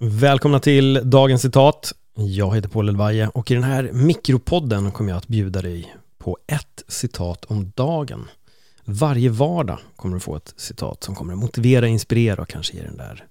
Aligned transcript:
Välkomna 0.00 0.60
till 0.60 1.00
dagens 1.04 1.42
citat. 1.42 1.92
Jag 2.14 2.54
heter 2.54 2.68
Paul 2.68 2.88
Elvaje 2.88 3.28
och 3.28 3.50
i 3.50 3.54
den 3.54 3.62
här 3.62 3.90
mikropodden 3.92 4.92
kommer 4.92 5.10
jag 5.10 5.16
att 5.16 5.28
bjuda 5.28 5.62
dig 5.62 5.94
på 6.18 6.38
ett 6.46 6.84
citat 6.88 7.44
om 7.44 7.72
dagen. 7.76 8.28
Varje 8.84 9.30
vardag 9.30 9.78
kommer 9.96 10.14
du 10.14 10.20
få 10.20 10.36
ett 10.36 10.54
citat 10.56 11.04
som 11.04 11.14
kommer 11.14 11.32
att 11.32 11.38
motivera, 11.38 11.88
inspirera 11.88 12.42
och 12.42 12.48
kanske 12.48 12.76
ge 12.76 12.82
den 12.82 12.96
där 12.96 13.24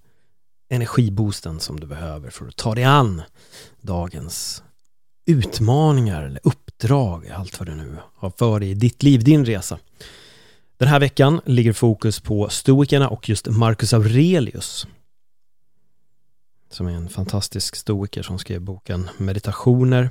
energiboosten 0.69 1.59
som 1.59 1.79
du 1.79 1.87
behöver 1.87 2.29
för 2.29 2.47
att 2.47 2.55
ta 2.55 2.75
dig 2.75 2.83
an 2.83 3.21
dagens 3.81 4.63
utmaningar 5.25 6.23
eller 6.23 6.39
uppdrag, 6.43 7.29
allt 7.29 7.59
vad 7.59 7.67
du 7.67 7.75
nu 7.75 7.95
har 8.15 8.29
för 8.37 8.59
dig 8.59 8.69
i 8.69 8.73
ditt 8.73 9.03
liv, 9.03 9.23
din 9.23 9.45
resa. 9.45 9.79
Den 10.77 10.87
här 10.87 10.99
veckan 10.99 11.41
ligger 11.45 11.73
fokus 11.73 12.19
på 12.19 12.49
stoikerna 12.49 13.09
och 13.09 13.29
just 13.29 13.47
Marcus 13.47 13.93
Aurelius 13.93 14.87
som 16.69 16.87
är 16.87 16.91
en 16.91 17.09
fantastisk 17.09 17.75
stoiker 17.75 18.23
som 18.23 18.39
skrev 18.39 18.61
boken 18.61 19.09
Meditationer. 19.17 20.09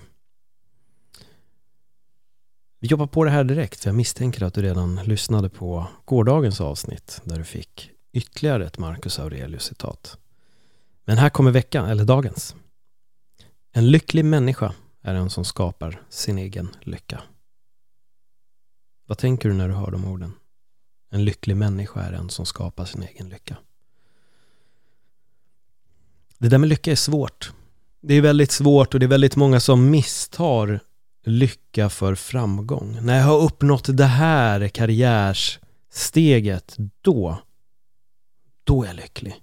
Vi 2.78 2.88
jobbar 2.88 3.06
på 3.06 3.24
det 3.24 3.30
här 3.30 3.44
direkt, 3.44 3.80
för 3.80 3.88
jag 3.88 3.96
misstänker 3.96 4.42
att 4.42 4.54
du 4.54 4.62
redan 4.62 4.96
lyssnade 4.96 5.48
på 5.48 5.86
gårdagens 6.04 6.60
avsnitt 6.60 7.20
där 7.24 7.38
du 7.38 7.44
fick 7.44 7.90
ytterligare 8.12 8.66
ett 8.66 8.78
Marcus 8.78 9.18
Aurelius-citat. 9.18 10.18
Men 11.04 11.18
här 11.18 11.30
kommer 11.30 11.50
veckan, 11.50 11.88
eller 11.88 12.04
dagens. 12.04 12.54
En 13.72 13.90
lycklig 13.90 14.24
människa 14.24 14.74
är 15.02 15.14
en 15.14 15.30
som 15.30 15.44
skapar 15.44 16.02
sin 16.08 16.38
egen 16.38 16.68
lycka. 16.80 17.22
Vad 19.06 19.18
tänker 19.18 19.48
du 19.48 19.54
när 19.54 19.68
du 19.68 19.74
hör 19.74 19.90
de 19.90 20.04
orden? 20.04 20.32
En 21.10 21.24
lycklig 21.24 21.56
människa 21.56 22.00
är 22.00 22.12
en 22.12 22.30
som 22.30 22.46
skapar 22.46 22.84
sin 22.84 23.02
egen 23.02 23.28
lycka. 23.28 23.56
Det 26.38 26.48
där 26.48 26.58
med 26.58 26.68
lycka 26.68 26.92
är 26.92 26.96
svårt. 26.96 27.52
Det 28.00 28.14
är 28.14 28.20
väldigt 28.20 28.52
svårt 28.52 28.94
och 28.94 29.00
det 29.00 29.06
är 29.06 29.08
väldigt 29.08 29.36
många 29.36 29.60
som 29.60 29.90
misstar 29.90 30.80
lycka 31.24 31.88
för 31.88 32.14
framgång. 32.14 32.98
När 33.02 33.18
jag 33.18 33.24
har 33.24 33.40
uppnått 33.40 33.96
det 33.96 34.04
här 34.04 34.68
karriärssteget, 34.68 36.76
då, 37.00 37.38
då 38.64 38.82
är 38.82 38.86
jag 38.86 38.96
lycklig. 38.96 39.34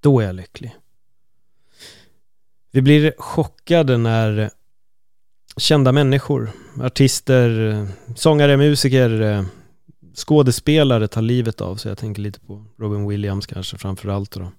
Då 0.00 0.20
är 0.20 0.26
jag 0.26 0.34
lycklig. 0.34 0.76
Vi 2.70 2.82
blir 2.82 3.14
chockade 3.18 3.96
när 3.96 4.50
kända 5.56 5.92
människor, 5.92 6.50
artister, 6.80 7.86
sångare, 8.16 8.56
musiker, 8.56 9.44
skådespelare 10.14 11.08
tar 11.08 11.22
livet 11.22 11.60
av 11.60 11.76
sig. 11.76 11.90
Jag 11.90 11.98
tänker 11.98 12.22
lite 12.22 12.40
på 12.40 12.64
Robin 12.78 13.08
Williams 13.08 13.46
kanske 13.46 13.78
framför 13.78 14.08
allt 14.08 14.30
då. 14.30 14.52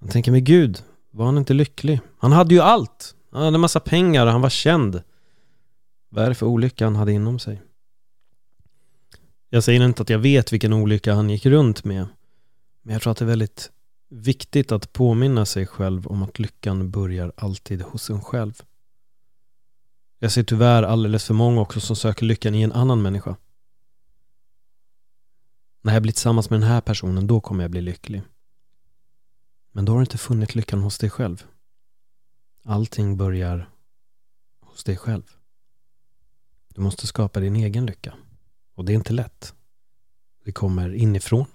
Han 0.00 0.08
tänker, 0.08 0.32
men 0.32 0.44
gud, 0.44 0.82
var 1.10 1.26
han 1.26 1.38
inte 1.38 1.54
lycklig? 1.54 2.00
Han 2.18 2.32
hade 2.32 2.54
ju 2.54 2.60
allt. 2.60 3.14
Han 3.32 3.42
hade 3.42 3.58
massa 3.58 3.80
pengar 3.80 4.26
och 4.26 4.32
han 4.32 4.40
var 4.40 4.50
känd. 4.50 5.02
Vad 6.08 6.24
är 6.24 6.28
det 6.28 6.34
för 6.34 6.46
olycka 6.46 6.84
han 6.84 6.96
hade 6.96 7.12
inom 7.12 7.38
sig? 7.38 7.62
Jag 9.50 9.64
säger 9.64 9.84
inte 9.84 10.02
att 10.02 10.10
jag 10.10 10.18
vet 10.18 10.52
vilken 10.52 10.72
olycka 10.72 11.14
han 11.14 11.30
gick 11.30 11.46
runt 11.46 11.84
med. 11.84 12.06
Men 12.82 12.92
jag 12.92 13.02
tror 13.02 13.10
att 13.10 13.18
det 13.18 13.24
är 13.24 13.26
väldigt 13.26 13.70
viktigt 14.10 14.72
att 14.72 14.92
påminna 14.92 15.46
sig 15.46 15.66
själv 15.66 16.06
om 16.06 16.22
att 16.22 16.38
lyckan 16.38 16.90
börjar 16.90 17.32
alltid 17.36 17.82
hos 17.82 18.10
en 18.10 18.20
själv. 18.20 18.62
Jag 20.18 20.32
ser 20.32 20.42
tyvärr 20.42 20.82
alldeles 20.82 21.24
för 21.24 21.34
många 21.34 21.60
också 21.60 21.80
som 21.80 21.96
söker 21.96 22.26
lyckan 22.26 22.54
i 22.54 22.62
en 22.62 22.72
annan 22.72 23.02
människa. 23.02 23.36
När 25.82 25.92
jag 25.92 26.02
blir 26.02 26.12
tillsammans 26.12 26.50
med 26.50 26.60
den 26.60 26.68
här 26.68 26.80
personen, 26.80 27.26
då 27.26 27.40
kommer 27.40 27.64
jag 27.64 27.70
bli 27.70 27.80
lycklig. 27.80 28.22
Men 29.78 29.84
då 29.84 29.92
har 29.92 29.98
du 29.98 30.02
inte 30.02 30.18
funnit 30.18 30.54
lyckan 30.54 30.80
hos 30.80 30.98
dig 30.98 31.10
själv. 31.10 31.44
Allting 32.64 33.16
börjar 33.16 33.70
hos 34.60 34.84
dig 34.84 34.96
själv. 34.96 35.22
Du 36.74 36.80
måste 36.80 37.06
skapa 37.06 37.40
din 37.40 37.56
egen 37.56 37.86
lycka. 37.86 38.14
Och 38.74 38.84
det 38.84 38.92
är 38.92 38.94
inte 38.94 39.12
lätt. 39.12 39.54
Det 40.44 40.52
kommer 40.52 40.94
inifrån. 40.94 41.46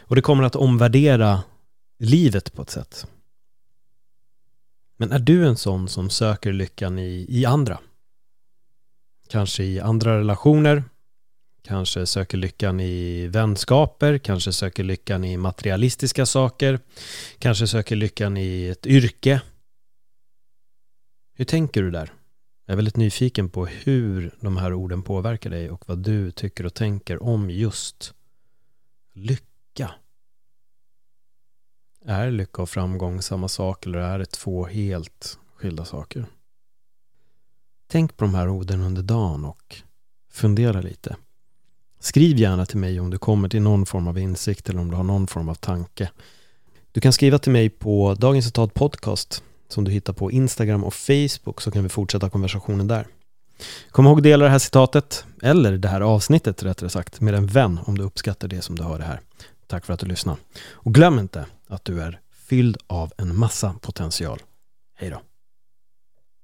Och 0.00 0.16
det 0.16 0.22
kommer 0.22 0.42
att 0.42 0.56
omvärdera 0.56 1.42
livet 1.98 2.52
på 2.52 2.62
ett 2.62 2.70
sätt. 2.70 3.06
Men 4.96 5.12
är 5.12 5.18
du 5.18 5.46
en 5.46 5.56
sån 5.56 5.88
som 5.88 6.10
söker 6.10 6.52
lyckan 6.52 6.98
i, 6.98 7.26
i 7.28 7.44
andra? 7.44 7.78
Kanske 9.28 9.64
i 9.64 9.80
andra 9.80 10.18
relationer, 10.18 10.84
kanske 11.68 12.06
söker 12.06 12.38
lyckan 12.38 12.80
i 12.80 13.26
vänskaper, 13.26 14.18
kanske 14.18 14.52
söker 14.52 14.84
lyckan 14.84 15.24
i 15.24 15.36
materialistiska 15.36 16.26
saker, 16.26 16.80
kanske 17.38 17.66
söker 17.66 17.96
lyckan 17.96 18.36
i 18.36 18.66
ett 18.68 18.86
yrke. 18.86 19.40
Hur 21.34 21.44
tänker 21.44 21.82
du 21.82 21.90
där? 21.90 22.12
Jag 22.66 22.72
är 22.72 22.76
väldigt 22.76 22.96
nyfiken 22.96 23.48
på 23.48 23.66
hur 23.66 24.34
de 24.40 24.56
här 24.56 24.72
orden 24.72 25.02
påverkar 25.02 25.50
dig 25.50 25.70
och 25.70 25.88
vad 25.88 25.98
du 25.98 26.30
tycker 26.30 26.66
och 26.66 26.74
tänker 26.74 27.22
om 27.22 27.50
just 27.50 28.14
lycka. 29.12 29.90
Är 32.04 32.30
lycka 32.30 32.62
och 32.62 32.70
framgång 32.70 33.22
samma 33.22 33.48
sak 33.48 33.86
eller 33.86 33.98
är 33.98 34.18
det 34.18 34.26
två 34.26 34.66
helt 34.66 35.38
skilda 35.54 35.84
saker? 35.84 36.26
Tänk 37.86 38.16
på 38.16 38.24
de 38.24 38.34
här 38.34 38.48
orden 38.48 38.80
under 38.80 39.02
dagen 39.02 39.44
och 39.44 39.82
fundera 40.30 40.80
lite. 40.80 41.16
Skriv 42.00 42.38
gärna 42.38 42.66
till 42.66 42.78
mig 42.78 43.00
om 43.00 43.10
du 43.10 43.18
kommer 43.18 43.48
till 43.48 43.62
någon 43.62 43.86
form 43.86 44.08
av 44.08 44.18
insikt 44.18 44.68
eller 44.68 44.80
om 44.80 44.90
du 44.90 44.96
har 44.96 45.04
någon 45.04 45.26
form 45.26 45.48
av 45.48 45.54
tanke. 45.54 46.10
Du 46.92 47.00
kan 47.00 47.12
skriva 47.12 47.38
till 47.38 47.52
mig 47.52 47.68
på 47.68 48.14
Dagens 48.14 48.46
Citat 48.46 48.74
Podcast 48.74 49.42
som 49.68 49.84
du 49.84 49.90
hittar 49.90 50.12
på 50.12 50.30
Instagram 50.30 50.84
och 50.84 50.94
Facebook 50.94 51.60
så 51.60 51.70
kan 51.70 51.82
vi 51.82 51.88
fortsätta 51.88 52.30
konversationen 52.30 52.86
där. 52.86 53.06
Kom 53.90 54.06
ihåg 54.06 54.18
att 54.18 54.22
dela 54.22 54.44
det 54.44 54.50
här 54.50 54.58
citatet, 54.58 55.24
eller 55.42 55.78
det 55.78 55.88
här 55.88 56.00
avsnittet 56.00 56.62
rättare 56.62 56.90
sagt, 56.90 57.20
med 57.20 57.34
en 57.34 57.46
vän 57.46 57.80
om 57.84 57.98
du 57.98 58.04
uppskattar 58.04 58.48
det 58.48 58.62
som 58.62 58.76
du 58.76 58.82
hör 58.82 58.98
det 58.98 59.04
här. 59.04 59.20
Tack 59.66 59.86
för 59.86 59.92
att 59.94 60.00
du 60.00 60.06
lyssnade. 60.06 60.38
Och 60.70 60.94
glöm 60.94 61.18
inte 61.18 61.46
att 61.66 61.84
du 61.84 62.02
är 62.02 62.20
fylld 62.48 62.76
av 62.86 63.12
en 63.16 63.36
massa 63.36 63.74
potential. 63.80 64.42
Hej 64.96 65.10
då! 65.10 65.20